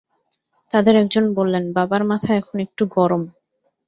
তাঁদের 0.73 0.95
একজন 0.95 1.25
বললেন, 1.33 1.63
বাবার 1.73 2.03
মাথা 2.03 2.31
এখন 2.35 2.57
একটু 2.59 2.83
গরম। 2.91 3.23